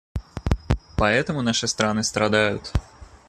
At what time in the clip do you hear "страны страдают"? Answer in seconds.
1.67-2.73